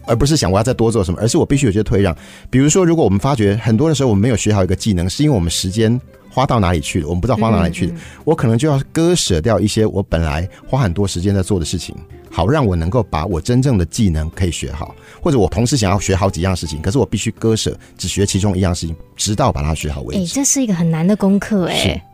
[0.06, 2.16] 而不是想我要再多做什么，而是我必须有些退让。
[2.50, 6.00] 比如说，如果我们发觉很多的时候我们没有学好一个技能，是因为我们时间。
[6.30, 7.06] 花到哪里去了？
[7.06, 7.92] 我们不知道花到哪里去了。
[7.92, 11.94] 嗯嗯、我可能就要割舍掉一些我本来花很多时间在做的事情，
[12.28, 14.96] 好让我能够把我真正的技能可以学好。
[15.22, 20.20] 或者我同时想要学好几样事情，可是我必须割舍，只学其中一样事情，直到把它学好为止。
[20.22, 22.04] 哎、欸，这是一个很难的功课哎。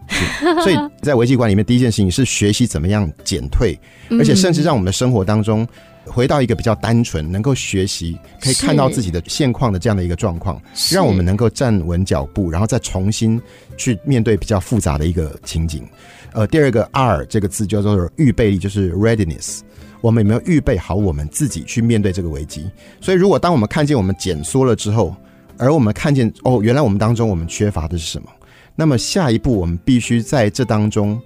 [0.63, 3.75] 所以在危机管里面，第一件事情是学习怎么样减退，
[4.21, 5.67] 而且甚至让我们的生活当中。
[6.13, 13.41] 回到一个比较单纯，能够学习，可以看到自己的现况的这样的一个状况，让我们能够站稳脚步，然后再重新
[13.77, 15.87] 去面对比较复杂的一个情景。
[16.33, 19.61] 呃，第二个 R 这个字叫做预备力，就是 readiness。
[20.01, 22.71] 我们有没有预备好我们自己去面对这个危机？
[23.01, 25.15] 所以，如果当我们看见我们减缩了之后，
[25.59, 28.29] 而我们看见哦，原来我们当中我们缺乏的是什么？
[28.75, 31.21] 那么下一步我们必须在这当中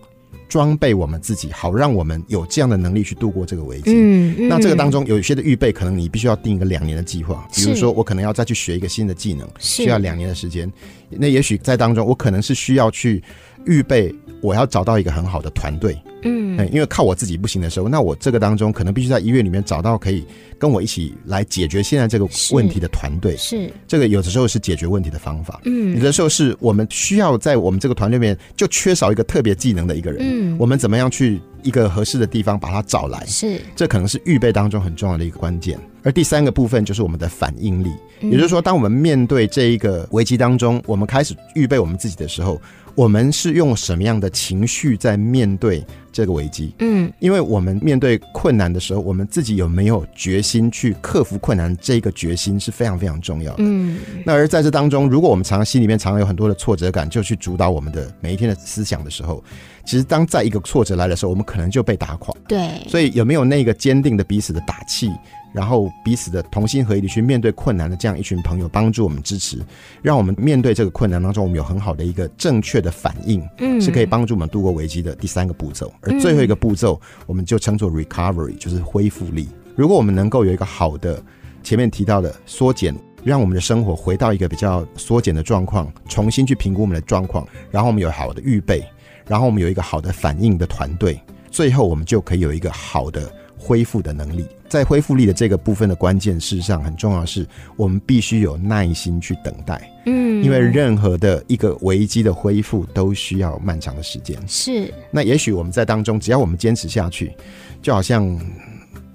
[0.48, 3.92] 装备我们自己，好让我们有这样的能力去度过这个危机。
[3.94, 7.46] 嗯，嗯，那这个当中有一些的预备，可能你必须要定一个两年的计划。
[7.54, 10.70] 比如说，我可能要再去学一个新的技能，需要两年的时间。
[11.10, 13.22] 那也许在当中，我可能是需要去
[13.66, 15.96] 预备，我要找到一个很好的团队。
[16.24, 20.24] 嗯，因为靠我自己不行的时候，那我这个当中可能必须在医院里面找到可以
[20.58, 23.36] 跟我一起来解决现在这个问题的团队。
[23.36, 25.60] 是，这个有的时候是解决问题的方法。
[25.64, 30.20] 嗯，有的时候是我们需要在我们这个团队里面就缺少一个特别技能的一个人。
[30.22, 33.24] 嗯，我们怎么样去一个合适的地方把他找来？
[33.26, 35.78] 是，这可能是预备当中很重要的一个关键。
[36.02, 37.88] 而第三个部分就是我们的反应力，
[38.20, 42.60] 也就是说，当我们面对这一个危机当中，我们开始预备我们自己的时候。
[42.94, 46.72] 我们是用什么样的情绪在面对这个危机？
[46.78, 51.76] 嗯，因为我们面对困难的时候，我们自己有没有决心去克服困难？
[51.80, 53.56] 这个决心是非常非常重要的。
[53.58, 59.42] 嗯，那而在这当中，如果我们常常心里面常常有很多的挫折感，就去主导我们的每一天的思想的时候，
[59.84, 62.34] 其实当在一个挫折来的时候，我们可能就被打垮。
[62.46, 65.10] 对，所以有没有那个坚定的彼此的打气？
[65.54, 69.64] 然后彼此的同心合意的去面对困难的这样一群朋友，帮助我们支持，
[70.02, 75.92] 让我们面对这个困难当中，我们有很好的一个正确的反应，嗯，是可以帮助我们度过危机的第三个步骤。
[76.00, 79.48] 而最后一个步骤，我们就称作 recovery，就是恢复力。
[79.76, 81.22] 如果我们能够有一个好的
[81.62, 88.84] 前面提到的缩减，让我们的生活回到一个比较缩减的状况，重新去评估我们的状况，然后我们有好的预备，
[89.24, 93.32] 然后我们有一个好的反应的团队，最后我们就可以有一个好的。
[93.56, 99.90] 恢复的能力，在恢复力的这个部分的关键，事实上很重要的是，我们必须有耐心去等待。
[100.06, 104.36] 嗯，因为任何的一个危机的恢复都需要漫长的时间。
[104.46, 107.32] 是，那也许我们在当中，只要我们坚持下去，
[107.80, 108.38] 就好像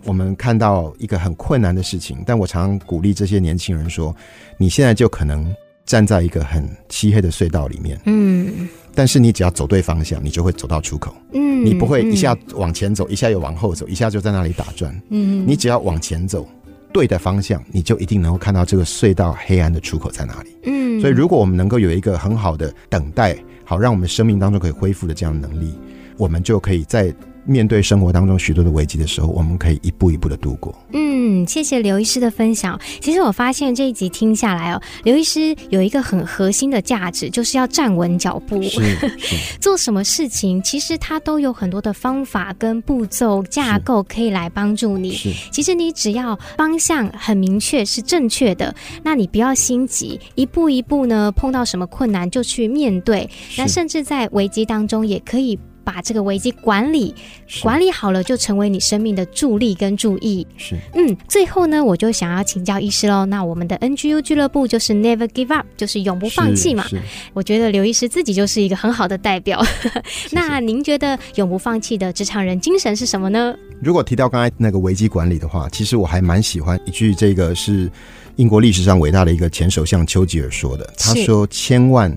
[0.03, 4.15] 我们看到一个很困难的事情，但我常常鼓励这些年轻人说，
[4.57, 5.53] 你现在就可能
[5.85, 7.99] 站在一个很漆黑的隧道里面。
[8.05, 8.67] 嗯。
[8.93, 11.15] 但是你只要走对方向，你就会走到出口。
[11.33, 14.93] 嗯，你不会一下往前走，嗯、一下又往后走，一下就在那里打转。
[15.09, 16.47] 嗯，你只要往前走，
[16.91, 20.49] 对的方向，你就一定能够看到这个隧道黑暗的出口在哪里。
[20.63, 25.73] 嗯，所以如果我们能够有一个很好的等待，好让我们生命当中可以恢复的这样的能力，
[26.17, 27.13] 我们就可以在。
[27.45, 30.73] 面对生活当中许多的危机的时候，我们可以一步一步的度过。
[30.93, 32.79] 嗯，谢谢刘医师的分享。
[32.99, 38.61] 其实我发现这一集听下来哦，刘医师有一个很核心的价值，就是要站稳脚步。
[39.59, 45.11] 做什么事情，其实他都有很多的方法跟步骤架构可以来帮助你。
[45.11, 48.73] 是，其实你只要方向很明确是正确的，
[49.03, 53.29] 那你不要心急，一步一步呢，碰到什么困难就去面对。
[53.57, 55.57] 那甚至在危机当中也可以。
[55.91, 57.15] 把这个危机管理
[57.63, 60.45] 管理好了，就成为你生命的助力跟注意。
[60.55, 63.25] 是，嗯，最后呢，我就想要请教医师喽。
[63.25, 66.85] 那我们的 NGU 俱乐部就是 Never Give Up，就是永不放弃嘛。
[67.33, 69.59] 我觉得刘医师自己就是一个很好的代表。
[70.31, 73.55] 那您觉得永不放弃的职场人精神是什么呢？
[73.81, 77.89] 如果提到刚才那个危机管理的话，其实我还蛮喜欢一句，这个是
[78.35, 80.87] 英国历史上伟大的一个前首相丘吉尔说的。
[80.95, 82.15] 他说：“千万。”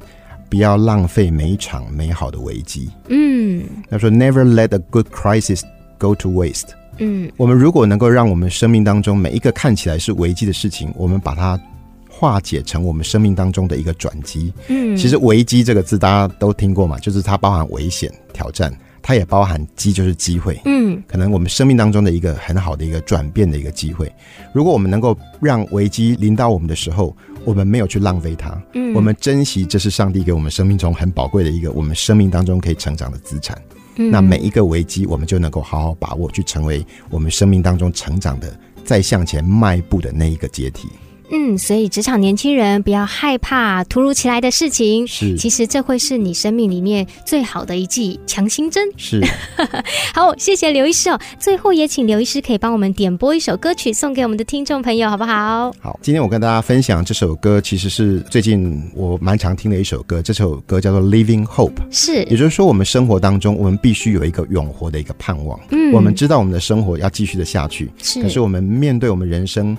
[0.52, 2.90] 不要浪费每一场美好的危机。
[3.08, 5.62] 嗯，他说：“Never let a good crisis
[5.96, 6.66] go to waste。”
[7.00, 11.58] 嗯，我们如果能够让我们生命当中每一个看起来是危机的事情，我们把它
[12.06, 14.52] 化解成我们生命当中的一个转机。
[14.68, 20.60] 嗯，其实“危机”这个字大家都听过嘛，就是它包含危险、挑战，它也包含“机”，就是机会。
[20.66, 24.12] 嗯，可能我们生命当中的一个很好的一个转变的一个机会。
[24.52, 33.60] 如果我们能够让危机临到我们的时候，我们没有去浪费它，嗯，我们珍惜，这是上帝给我们生命中很宝贵的一个我们生命当中可以成长的资产。
[33.96, 40.88] 嗯，那每一个危机，我们就能够好好把握，去成为我们生命当中成长的、再向前迈步的那一个阶梯。
[41.34, 48.86] 嗯，所以职场年轻人不要害怕突如其来的事情，是，其实这会是你生命里面最好的一剂强心针。
[48.98, 49.18] 是，
[50.12, 51.18] 好，谢谢刘医师哦。
[51.38, 55.72] 最后也请刘医师可以帮我们点播一首歌曲送给我们的听众朋友，好不好？
[55.80, 60.20] 好，今天我跟大家分享这首歌，其实是最近我蛮常听的一首歌。
[60.20, 65.58] 这首歌叫做《Living Hope》，是，也就是说，我们生活当中，我们必须有一个永活的一个盼望。
[65.70, 69.74] 嗯，我们知道我们的生活要继续的下去，是，可是我们面对我们人生。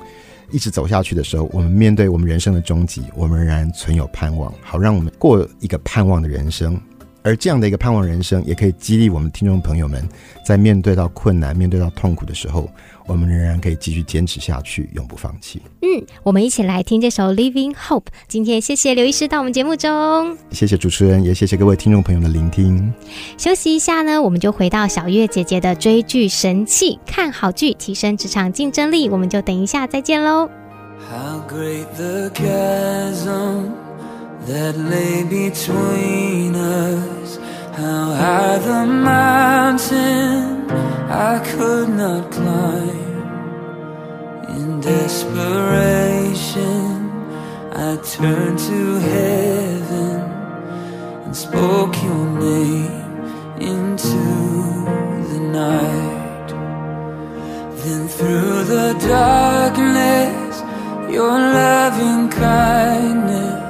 [0.54, 6.80] 一直走下去的时候，我们面对我们人生的终极，我们仍然存有盼望，好让我们过一个盼望的人生，
[7.24, 10.08] 而这样的一个盼望人生，也可以激励我们听众朋友们，
[10.46, 12.70] 在面对到困难、面对到痛苦的时候，
[13.08, 15.62] 我们仍然可以继续坚持下去，永不放弃。
[15.82, 18.02] 嗯，我们一起来听这首《Living Hope》。
[18.28, 22.94] 今天谢谢刘医师到我们节目中，谢谢主持人，也谢谢各位听众朋友的聆听。
[23.38, 29.08] 休息一下呢，我们就回到小月姐姐的追剧神器，看好剧提升职场竞争力。
[29.08, 30.50] 我们就等一下再见喽。
[31.10, 33.83] How great the chasm
[34.46, 37.38] that lay between us,
[37.78, 40.70] how high the mountain
[41.10, 43.24] I could not climb.
[44.50, 46.30] In desperation,
[47.72, 50.20] I turned to heaven
[51.24, 53.22] and spoke your name
[53.62, 54.24] into
[55.32, 56.50] the night.
[57.78, 60.62] Then through the darkness,
[61.10, 63.62] your loving kindness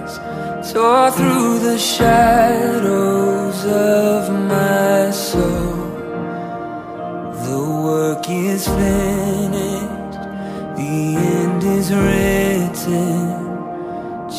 [0.74, 5.76] tore through the shadows of my soul.
[7.46, 10.14] The work is finished,
[10.80, 13.44] the end is written.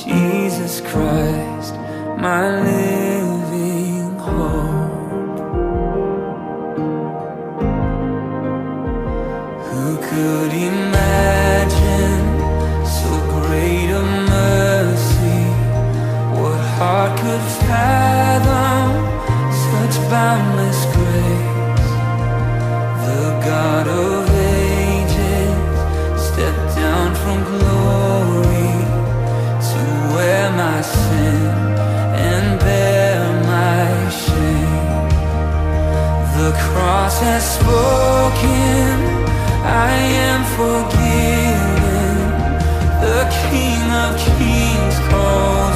[0.02, 1.74] Jesus Christ,
[2.18, 5.38] my living hope.
[9.68, 12.23] Who could imagine
[17.04, 18.88] heart could fathom
[19.66, 21.90] such boundless grace?
[23.06, 24.24] The God of
[24.60, 25.54] ages
[26.28, 28.74] stepped down from glory
[29.70, 29.80] to
[30.14, 31.42] wear my sin
[32.30, 33.20] and bear
[33.52, 33.86] my
[34.22, 35.08] shame.
[36.38, 38.92] The cross has spoken,
[39.88, 39.94] I
[40.28, 42.14] am forgiven.
[43.04, 45.73] The King of Kings calls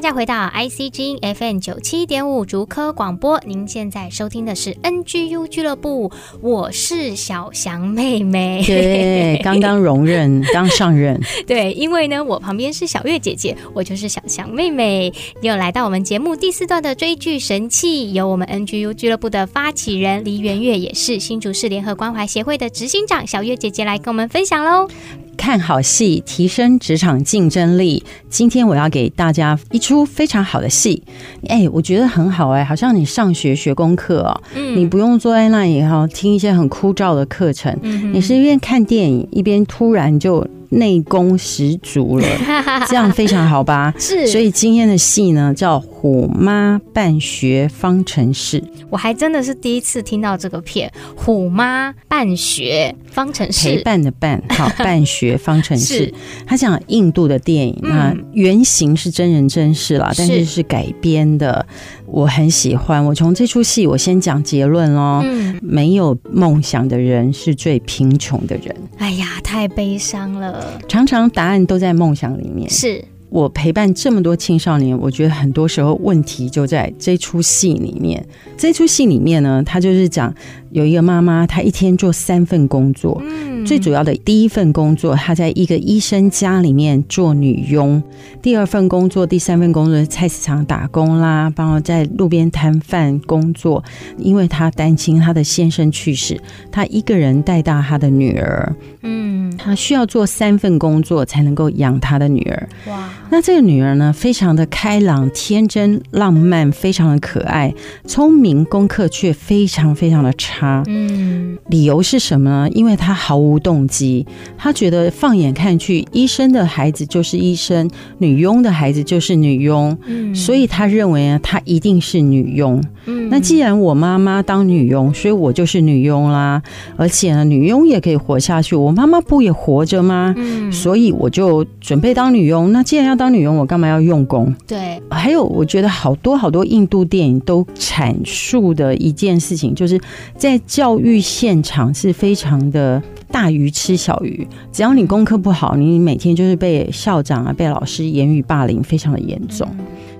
[0.00, 6.10] 家回到 IC 之音 FM 九七点五竹科广播，您现在收听的是 NGU 俱乐部，
[6.40, 8.62] 我是小翔妹妹。
[8.66, 11.20] 对， 刚刚荣任， 刚上任。
[11.46, 15.12] 对，因为呢，我旁边是小月姐姐，我就是小翔妹妹。
[15.40, 24.88] 又来到我们节目第四段的追剧神器，由我们 NGU 俱乐部的发起人黎元月，也是新竹市联合关怀协会的执行长小月姐姐来跟我们分享喽。
[25.36, 28.02] 看好戏，提升职场竞争力。
[28.28, 31.02] 今天我要给大家一出非常好的戏，
[31.48, 40.46] 哎、欸，我觉得很好哎、欸，好像你上学学功课哦，嗯，你不用坐在那里哈听一些很枯燥的课程，嗯，你是一边看电影一边突然就。
[40.70, 42.26] 内功十足了，
[42.88, 43.92] 这样非常好吧？
[43.98, 48.60] 是，所以今天的戏呢叫《虎妈办学方程式》，
[48.90, 56.12] 我还真的是第一次听到这个片《虎妈办学方程式》，陪伴的伴， 好，办学方程式。
[56.46, 61.66] 他讲印度的电影，那原型是真人真事啦，但是是改编的。
[62.06, 63.04] 我很喜欢。
[63.04, 65.20] 我从这出戏，我先讲结论哦。
[65.24, 68.74] 嗯，没有梦想的人是最贫穷的人。
[68.98, 70.80] 哎呀，太悲伤了。
[70.88, 72.68] 常常答案都在梦想里面。
[72.70, 73.04] 是。
[73.28, 78.24] 我陪伴这么多青少年，我觉得很多时候问题就在这出戏里面。
[78.56, 80.32] 这出戏里面呢，他就是讲
[80.76, 83.18] 有一个妈妈，她一天做三份工作。
[83.24, 87.98] 嗯，最主要的第一份工作，她在一个医生家里面做女佣；
[88.42, 93.82] 第二份工作，第三份工作在菜市场打工啦，帮我在路边摊贩工作。
[94.18, 96.38] 因为她担心，她的先生去世，
[96.70, 98.76] 她一个人带大她的女儿。
[99.00, 102.68] 嗯，她需要做三份工作才能够养她的女儿。
[102.88, 103.08] 哇！
[103.30, 107.74] 那这个女儿呢，非常的开朗、天真、浪漫，非常的可爱，
[108.06, 110.65] 聪明，功课却非常非常的差。
[110.86, 112.68] 嗯，理由是什么呢？
[112.72, 122.82] 因为她毫无动机，她觉得放眼看去，医生的孩子就是医生，女佣的孩子就是女佣，嗯，所以她认为呢，她一定是女佣。
[123.06, 126.62] 嗯，那既然我妈妈当女佣，所以我就是女佣啦。
[126.96, 130.34] 而且呢，女佣也可以活下去，我妈妈不也活着吗？
[130.36, 132.72] 嗯，所以我就准备当女佣。
[132.72, 134.54] 那既然要当女佣，我干嘛要用功？
[134.66, 140.00] 对，还有我觉得好多好多印度电影都阐述的一件事情，就是
[140.46, 144.46] 在教育现场是非常的大鱼吃小鱼。
[144.70, 149.68] 只要你功课不好，你每天就是被校长啊、被老师言语霸凌，非常的严重。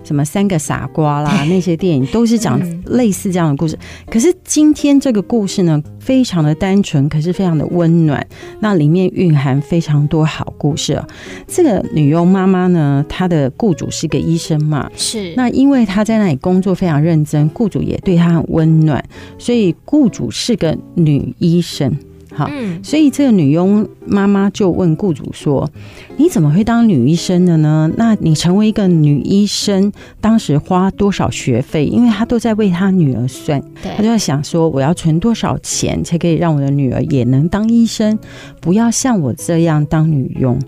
[0.06, 3.76] 什么三个傻瓜啦，那些电影都是讲类似这样的故事。
[4.08, 8.24] 可是今天这个故事呢，非常的单纯，可是非常的温暖。
[8.60, 11.02] 那里面蕴含非常多好故事。
[11.48, 15.34] 这个女佣妈妈呢，她的雇主是个医生嘛，是。
[15.36, 19.04] 那因为她在那里工作非常认真，雇主也对她很温暖，
[19.38, 21.92] 所以雇主是个女医生。
[22.36, 22.50] 好，
[22.82, 25.70] 所以这个女佣妈妈就问雇主说
[26.18, 27.90] ：“你怎么会当女医生的呢？
[27.96, 31.86] 那你成为一个女医生，当时花多少学费？
[31.86, 38.18] 因为她都在为她女儿算，她就在想说，我要存多少钱才可以让我的女儿也能当医生，
[38.60, 40.58] 不要像我这样当女佣。”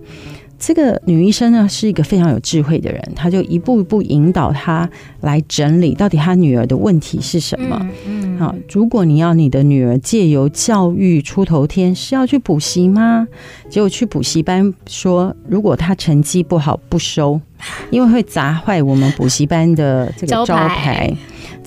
[0.58, 4.88] 这个女医生呢，是一个非常有智慧的人，她就一步一步引导她
[5.20, 7.88] 来整理到底她女儿的问题是什么。
[8.06, 13.26] 嗯，好，如果你要你的女儿借由教育出头天，是要去补习吗？
[13.70, 17.40] 结果去补习班说，如果她成绩不好不收，
[17.90, 21.12] 因为会砸坏我们补习班的这个招牌。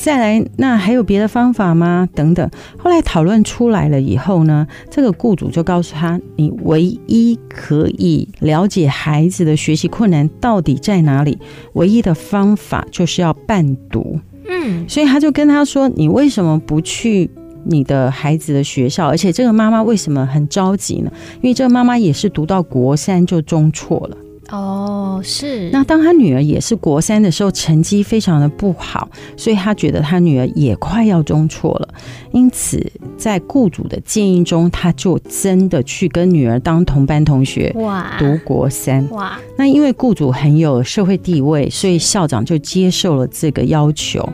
[0.02, 2.10] 再来，那还有别的方法吗？
[2.16, 11.38] 等等，后来讨论出来了以后呢，这个雇主就告诉他，你唯一可以了解孩子的学习困难到底在哪里，
[11.74, 14.20] 唯一的方法就是要伴读。
[14.50, 17.30] 嗯，所以他就跟他说，你为什么不去
[17.64, 19.08] 你的孩子的学校？
[19.08, 21.12] 而且这个妈妈为什么很着急呢？
[21.42, 24.18] 因为这个妈妈也是读到国三就中辍了。
[24.52, 25.70] 哦，是。
[25.72, 31.88] 那当他女儿也是国三的时候，成绩非常的不好，所以他觉得他女儿也快要中辍了。
[32.32, 32.86] 因此，
[33.18, 39.08] 在雇主的建议中，他就真的去跟女儿当同班同学，哇，读国三。
[39.12, 44.28] 哇，那因为雇主很有社会地位，所以校长就接受了这个要求。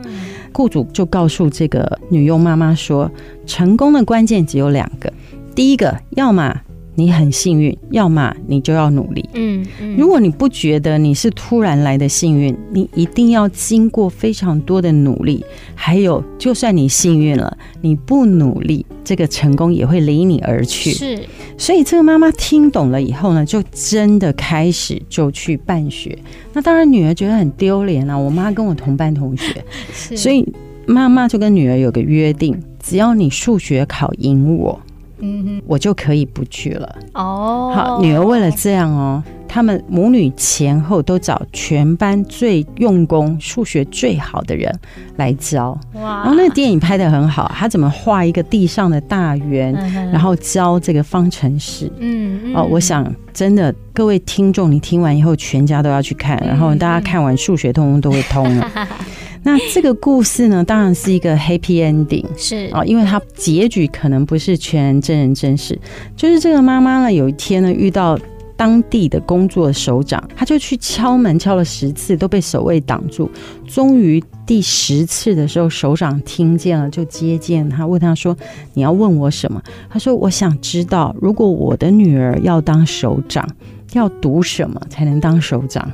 [0.52, 3.10] 雇主就告诉这个女佣妈妈说，
[3.46, 5.12] 成功的关键只有两个，
[5.54, 6.60] 第一个，要么。
[6.98, 9.24] 你很幸运，要么你就要努力。
[9.34, 15.44] 嗯，嗯，如果你不觉得你是突然来的幸运，你一定要经过非常多的努力。
[15.76, 20.90] 还有，就算你幸运了，你不努力，这个成功也会离你而去。
[20.90, 21.20] 是，
[21.56, 26.18] 所以这个妈妈听懂了以后呢，就真的开始就去办学。
[26.52, 29.64] 那当然，女儿觉得很丢脸啊，我妈跟我同班同学，
[30.16, 30.44] 所以
[30.84, 34.76] 妈妈就跟女儿有个约定，只要你数学考赢我。
[35.20, 36.98] 嗯哼，我就可以不去了。
[37.14, 44.72] 哦，好，女儿为了这样哦，他们母女前后都找全班最用功、数学最好的人
[45.16, 45.78] 来教。
[45.94, 46.22] 哇！
[46.22, 49.72] 然后那个电影拍的很好，他怎么画一个地上的大圆，
[50.12, 51.90] 然后教这个方程式。
[51.98, 58.70] 嗯哦，我想真的各位听众，你听完以后全家都要去看，然后大家看完数学通通都会通了。
[59.44, 65.78] 那这个故事呢，当然是一个 happy ending，是啊，因为它结局可能不是全真人真事，
[66.16, 68.18] 就是这个妈妈呢，有一天呢遇到
[68.58, 73.30] 当地的工作首长，他就去敲门，敲了十次都被守卫挡住，
[73.66, 78.36] 终于第十次的时候，首长听见了，就接见他，问他说
[78.74, 83.48] ：“你要问我什么？”他说：“我想知道，如果我的女儿要当首长。”
[83.94, 85.90] 要读什么才能当首长？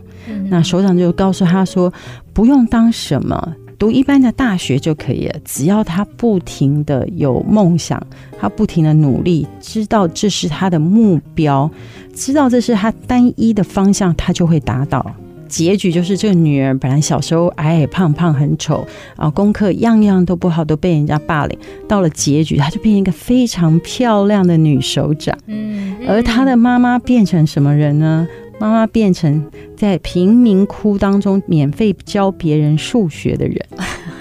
[0.49, 1.93] 那首长就告诉他说
[2.35, 5.35] ：“不用当什么，读一般的大学就可以了。
[5.45, 8.05] 只要他不停的有梦想，
[8.41, 11.70] 他不停的努力，知道这是他的目标，
[12.14, 15.05] 知道这是他单一的方向，他就会达到。”
[15.47, 21.57] 结局就是这个女儿本来小时候矮矮胖胖很丑啊，功课样样都不好，都被人家霸凌。
[21.87, 25.39] 到了结局，她就变成一个非常漂亮的女首长。
[25.47, 28.27] 嗯，而她的妈妈变成什么人呢？
[28.59, 33.67] 妈妈变成在贫民窟当中免费教别人数学的人，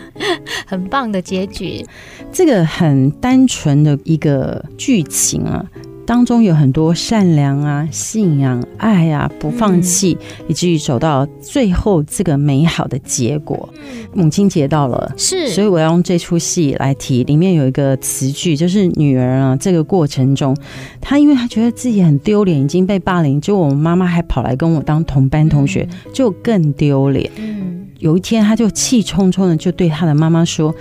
[0.65, 1.85] 很棒的结局。
[2.31, 5.65] 这个很单纯的一个剧情啊。
[6.05, 13.69] 当中有很多善良啊、信仰、爱啊、不放弃，嗯、以至于走到最后这个美好的结果。
[14.13, 17.23] 母亲节到了，是，所以我要用这出戏来提。
[17.23, 20.55] 里面有一个词句，就是女儿啊，这个过程中，
[20.99, 27.31] 她因为她觉得自己很丢脸，已经被霸凌，就我妈妈还跑来跟我当同班同学，就更丢脸。
[27.37, 30.75] 嗯，有一天，她就气冲冲的就对她的妈妈说：“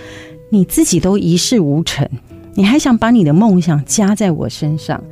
[0.50, 2.08] 你自己都一事无成。”
[2.54, 5.02] 你还想把你的梦想加在我身上？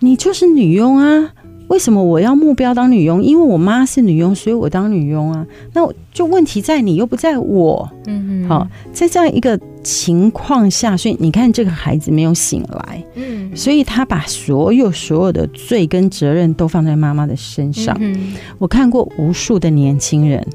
[0.00, 1.32] 你就是女佣啊！
[1.68, 3.22] 为什么我要目标当女佣？
[3.22, 5.46] 因为我妈是女佣，所以我当女佣啊。
[5.72, 7.88] 那就问题在你，又不在我。
[8.06, 8.48] 嗯嗯。
[8.48, 13.02] 好，在这样一个情况下，所以你看这个孩子没有醒来。
[13.14, 13.56] 嗯。
[13.56, 17.96] 所以他把所有所有的罪跟责任都放在妈妈的身上。
[18.00, 18.34] 嗯。
[18.58, 20.46] 我看过无数的年轻人。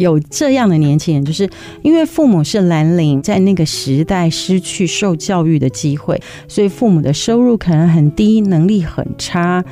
[0.00, 1.48] 有这样的年轻人，就是
[1.82, 9.62] 因为父母是蓝领，在那个时代失去受教育的机会，所以父母的收入可能很低，能力很差，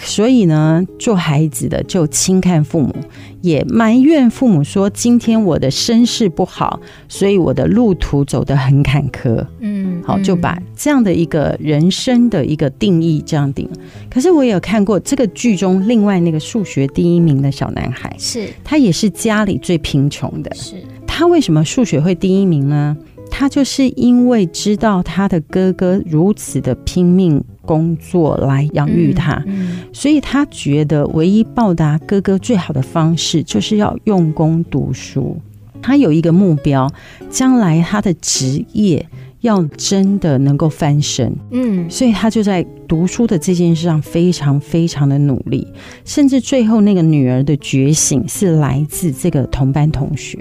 [0.00, 2.94] 所以呢，做孩子的就轻看父母。
[3.40, 13.68] 也埋怨父母说：“今天我的身世不好，所以我的路途走得很坎坷。”嗯，好，就把这样的一个人生的一个定义这样定。
[14.10, 20.52] 可是我也有看过这个剧中另外那个数学第一名的小男孩，是他也是家里最贫穷的。
[20.56, 20.74] 是
[21.06, 22.96] 他为什么数学会第一名呢？
[23.30, 27.42] 他就是因为知道他的哥哥如此的拼命。
[27.68, 29.44] 工作来养育他，
[29.92, 35.36] 所以他觉得唯一报答哥哥最好的方式就是要用功读书。
[35.82, 36.90] 他有一个目标，
[37.28, 39.06] 将来他的职业
[39.42, 41.30] 要真的能够翻身。
[41.50, 45.68] 嗯，所以他就在读书的这件事上非常非常的努力，
[46.06, 50.38] 甚至最后那个女儿的觉醒是来自这个同班同学。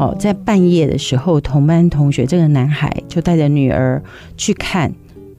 [0.00, 4.02] 哦，在半夜的时候，同班同学这个男孩就带着女儿
[4.34, 4.90] 去看。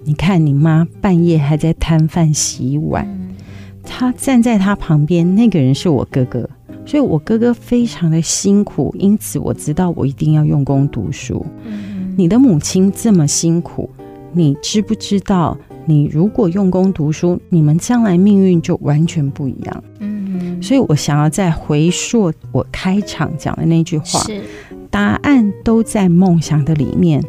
[0.03, 3.07] 你看，你妈半夜还在摊贩洗碗，
[3.83, 6.47] 他站在他旁边，那个人是我哥哥，
[6.85, 11.43] 所以我哥哥非常的辛苦，因此我知道我一定要用功读书。
[12.15, 13.89] 你的母亲这么辛苦，
[14.31, 15.57] 你知不知道？
[15.85, 19.83] 你如果用功读书，你们将来命运就完全不一样。
[20.41, 24.41] 嗯，所以我想要再回溯我开场讲的那句话：是。
[24.89, 27.23] 答案都在梦想的里面。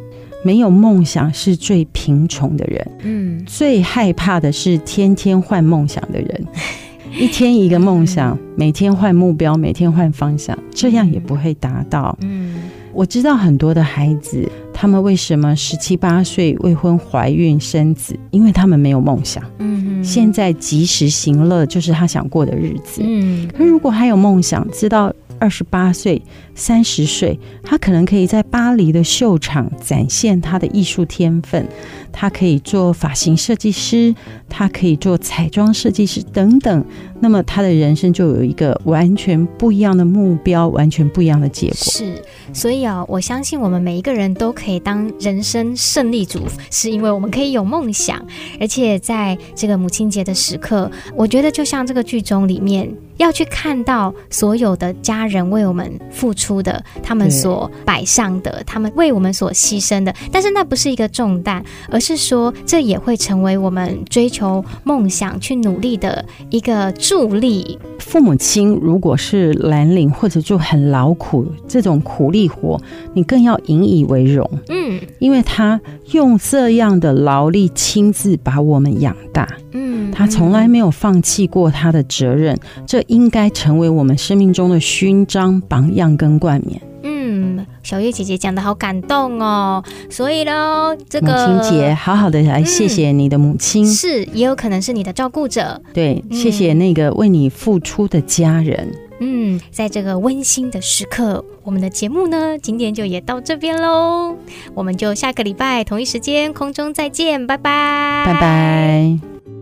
[0.45, 6.47] 没有梦想是最贫穷的人，嗯，最害怕的是天天换梦想的人，
[7.17, 12.19] 一天一个梦想，每天换目标，每天换方向，这样也不会达到。
[12.23, 12.57] 嗯，
[12.93, 19.43] 我知道很多的孩子，他们为什么十七八岁未婚怀孕生子，因为他们没有梦想。
[19.59, 23.01] 嗯，现在及时行乐就是他想过的日子。
[23.05, 25.13] 嗯，可如果还有梦想，知道。
[25.39, 26.23] 二十八岁、
[26.55, 31.67] 三十岁，他可能可以在巴黎的秀场展现他的艺术天分。
[32.13, 34.15] 他可以做发型设计师，
[34.49, 36.85] 他可以做彩妆设计师等等。
[37.23, 41.77] 那么他的人生就有一个完全不一样的目标，完全不一样的结果。
[41.77, 42.21] 是，
[42.53, 46.41] 所以啊，我相信我们每一个人都可以当人生胜利组，
[46.73, 48.21] 是因为我们可以有梦想，
[48.59, 52.93] 而且在这个母亲节的时刻，我觉得就像这个剧中里面。
[53.19, 60.13] 要去看到所有的家人为我们付出的，他们所摆上的，他们为我们所牺牲的。
[60.33, 66.91] 但是那不是一个重担，而是说这也会成为我们追求梦想、去努力的一个
[67.29, 67.79] 力。
[67.99, 72.79] 父母亲如果是蓝领或者就很劳苦这种苦力活，
[73.15, 74.49] 你更要引以为荣。
[74.69, 79.49] 嗯，因为他用这样的劳力亲自把我们养大。
[79.73, 86.81] 嗯，他从来没有放弃过他的责任，这应该成为我们生命中的勋章、榜样跟冠冕。
[87.23, 98.93] 嗯，小月姐姐讲的好感动哦，所以呢，这个母亲节好好的来谢谢你的母亲，嗯、是也有可能是你的照顾者，对，谢谢那个为你付出的家人。
[99.21, 104.35] 嗯，在这个温馨的时刻，我们的节目呢，今天就也到这边喽，
[104.75, 109.62] 我们就下个礼拜同一时间空中再见，拜拜，拜拜。